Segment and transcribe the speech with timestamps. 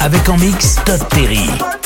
[0.00, 1.77] Avec en mix Todd Terry.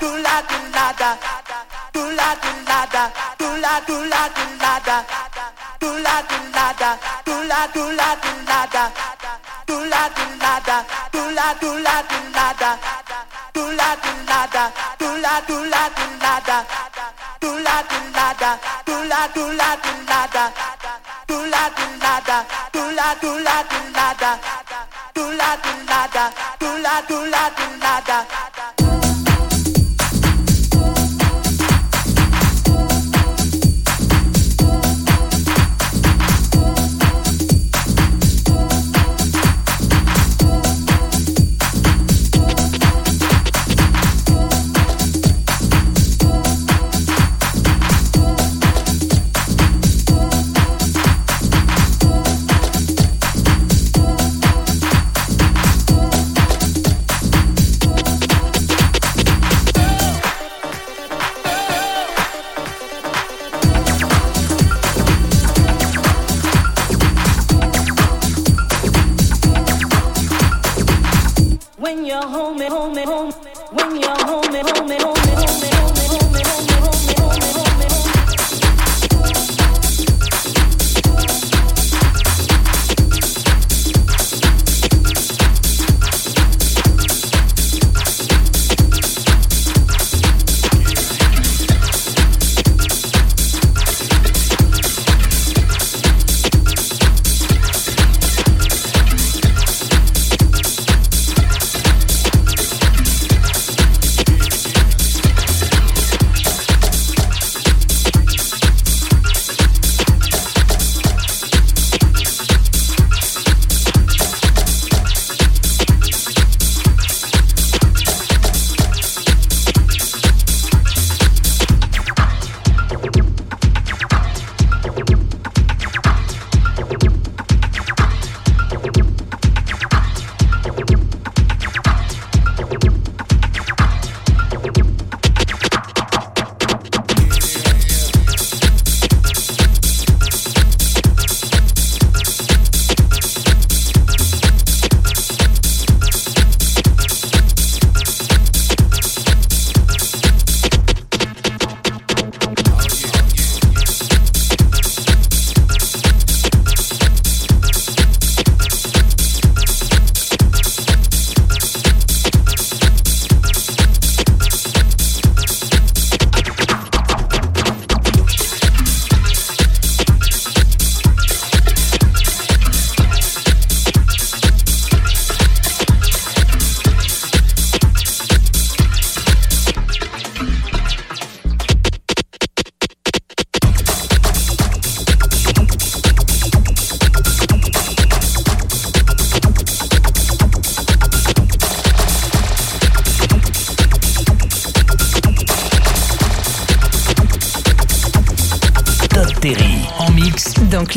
[0.00, 0.50] Club
[28.10, 28.49] FG.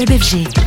[0.03, 0.62] KBFG.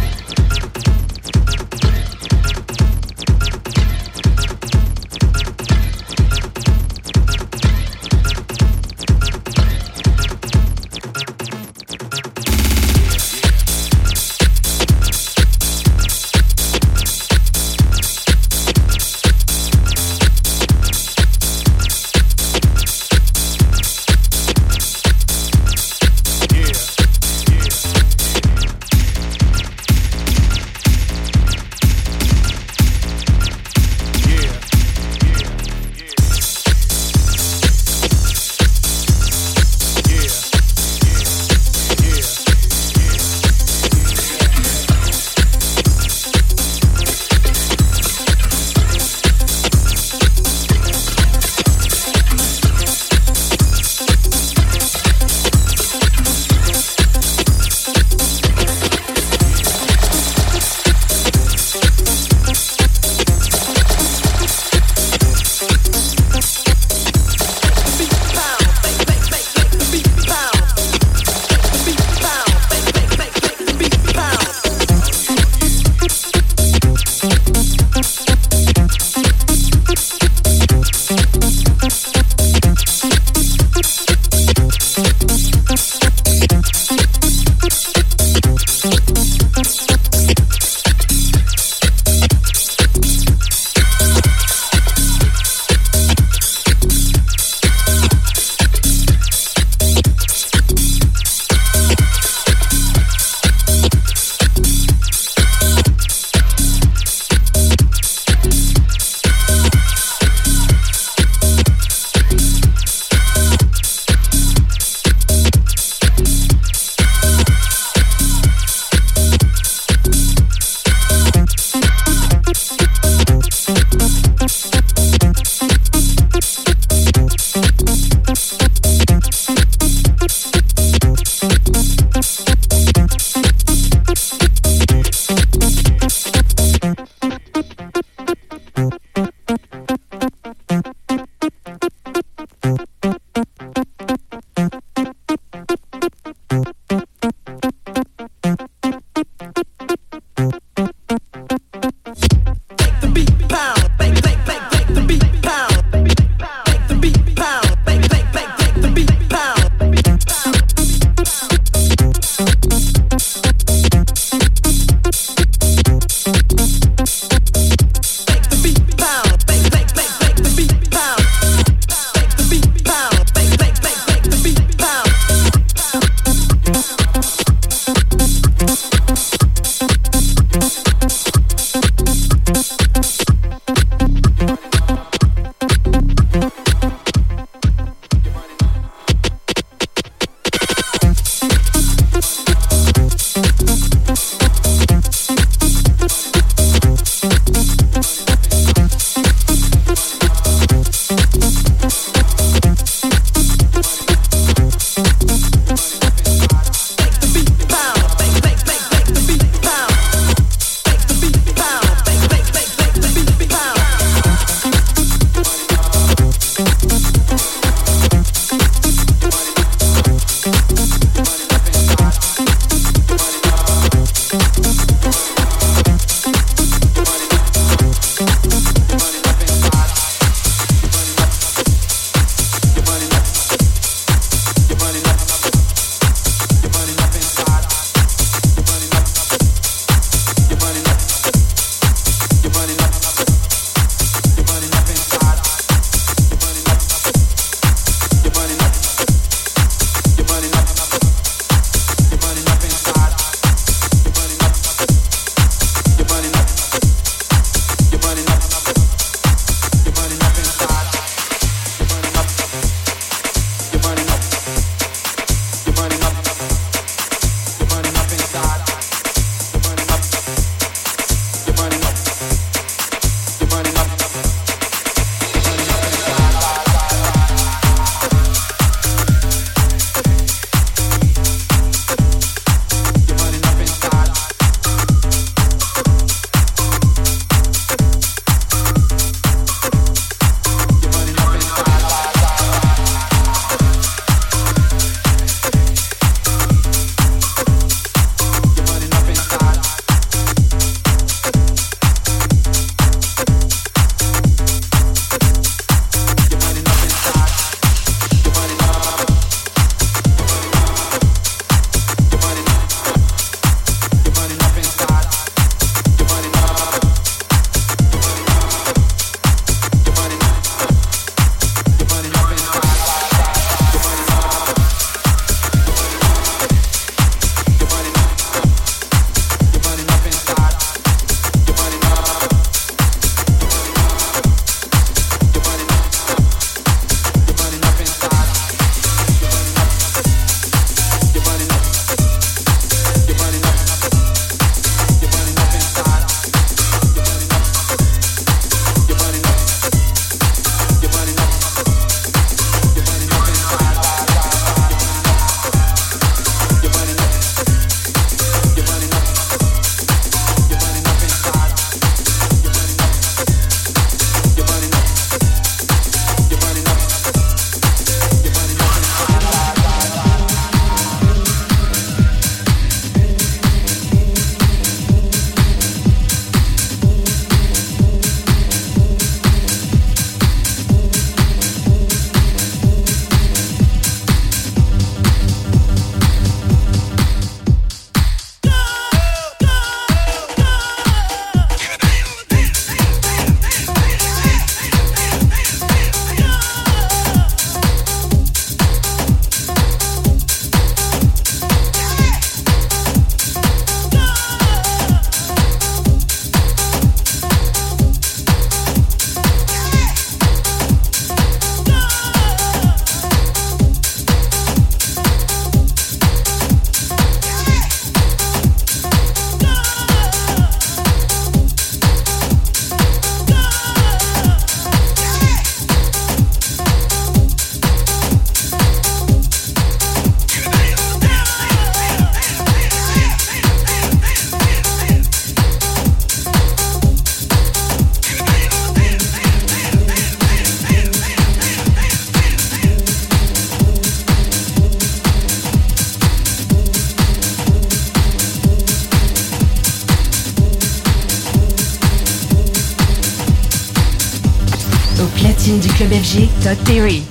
[455.76, 457.05] clubfg.theory.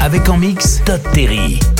[0.00, 1.73] Avec en mix Todd Terry.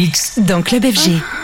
[0.00, 1.39] Mix dans Club FG.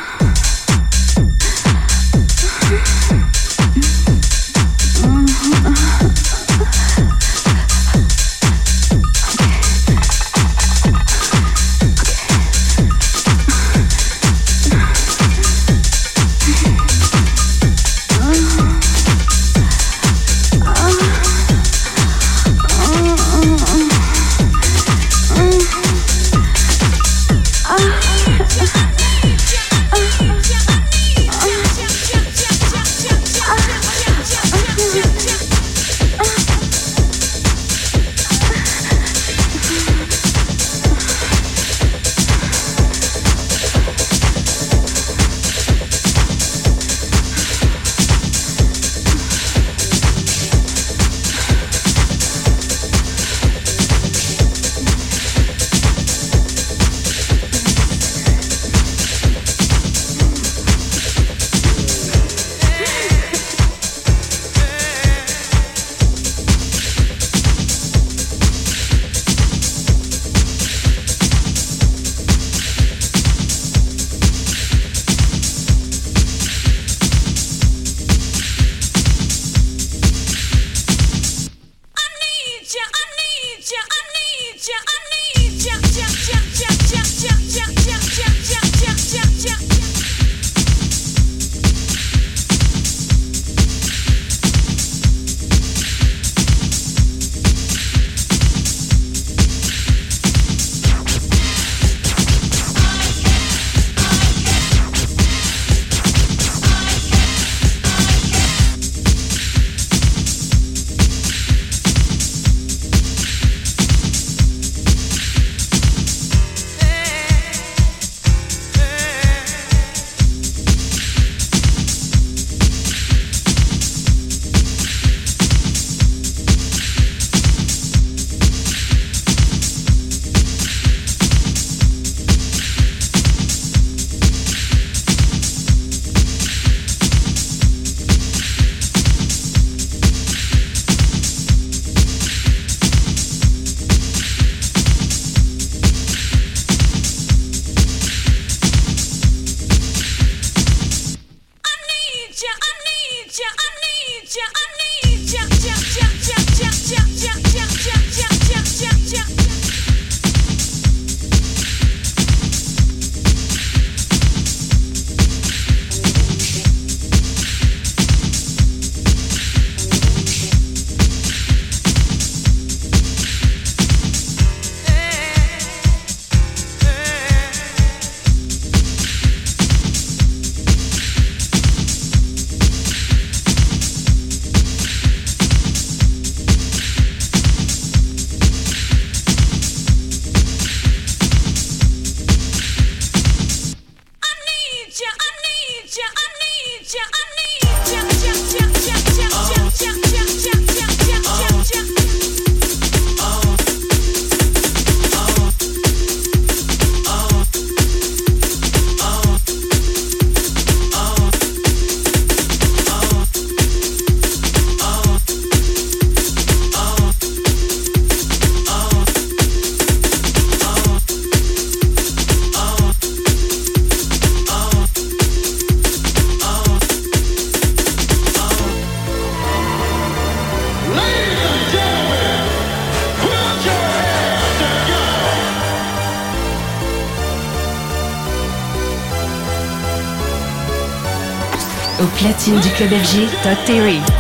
[242.89, 243.31] Belgique,
[243.67, 244.16] Theory.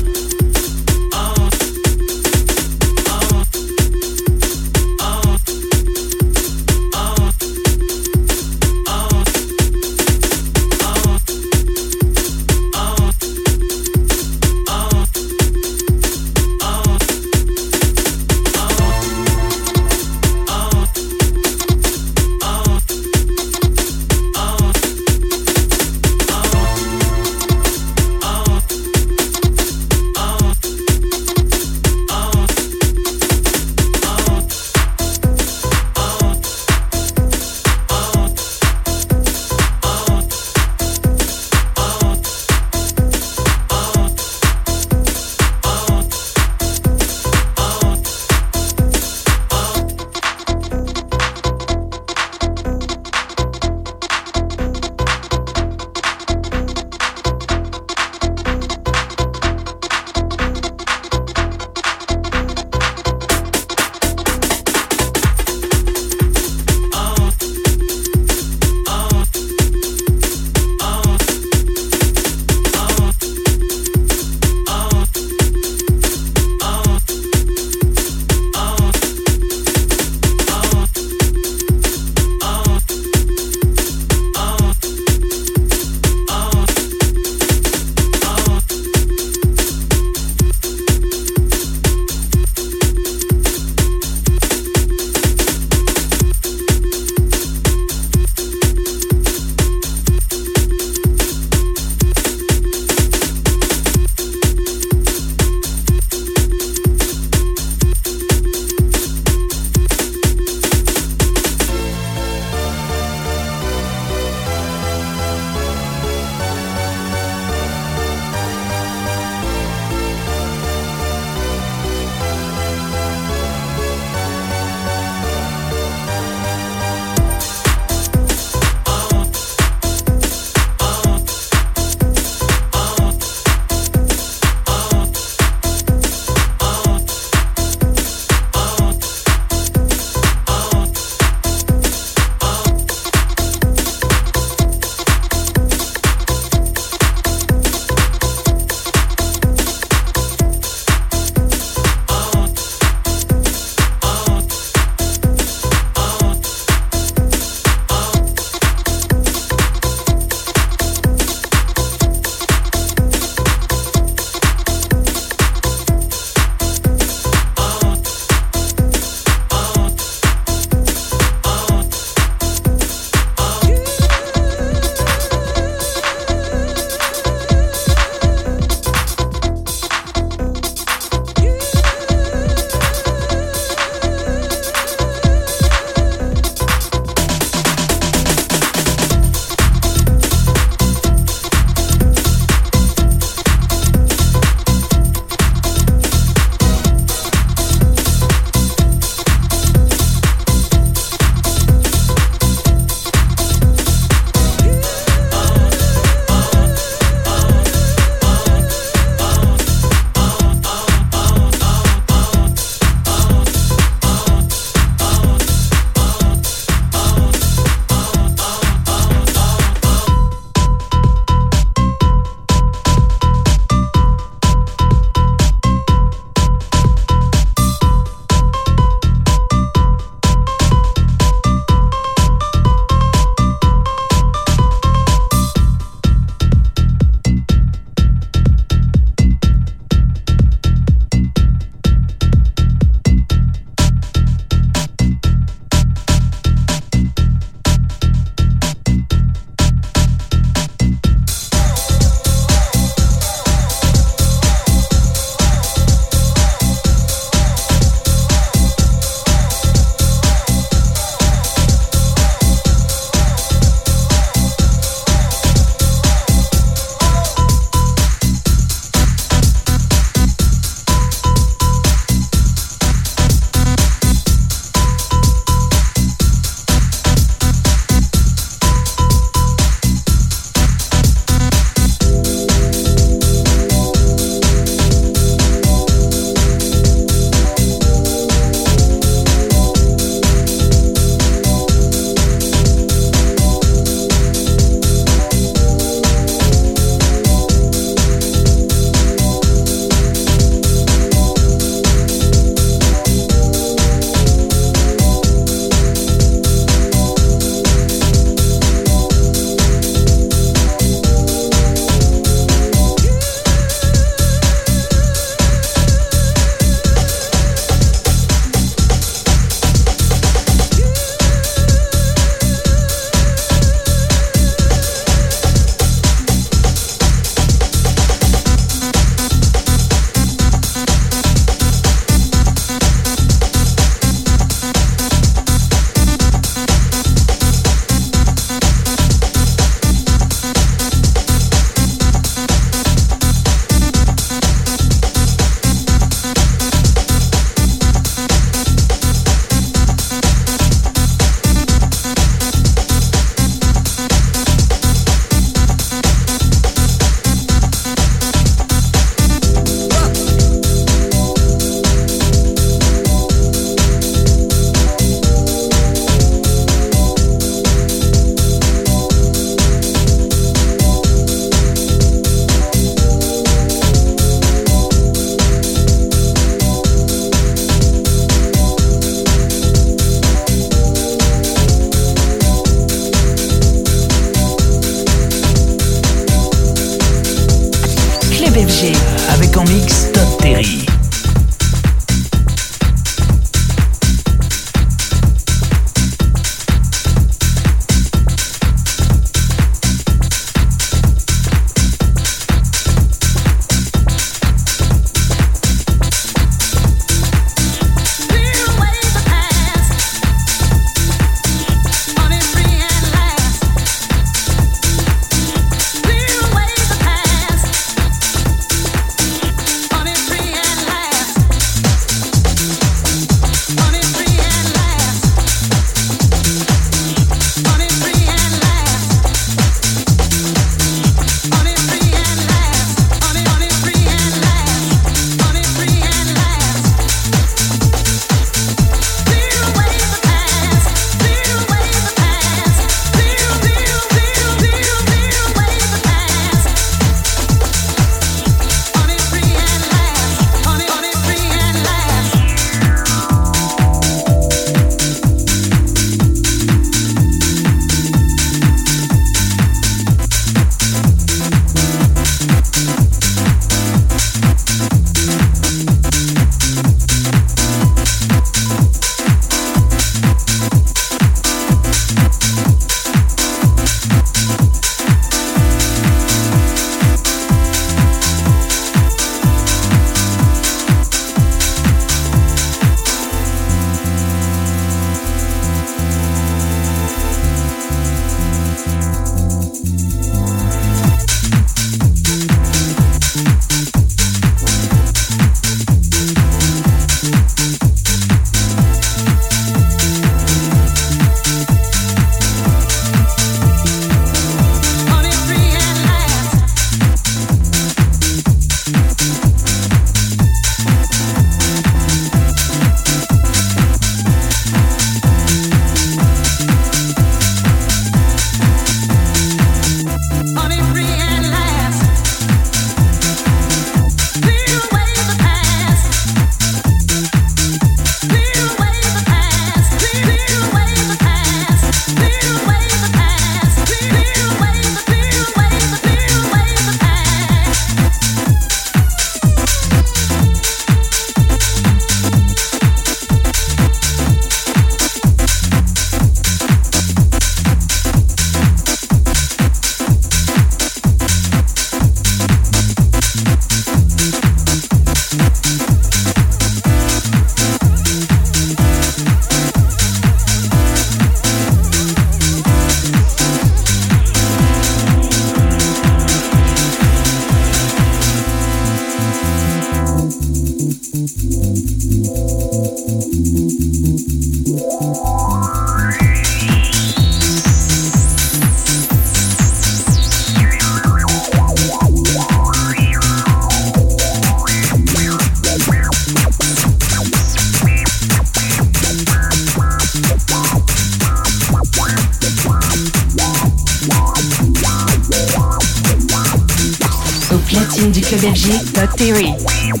[599.20, 600.00] Free and last.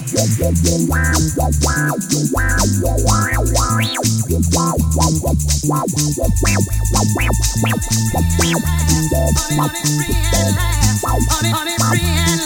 [11.28, 12.40] Honey, honey, free and